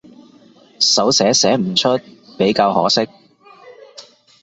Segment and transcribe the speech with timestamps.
[0.79, 1.99] 手寫寫唔出
[2.35, 3.07] 比較可惜